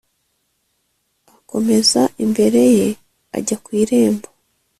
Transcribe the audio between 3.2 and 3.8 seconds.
ajya ku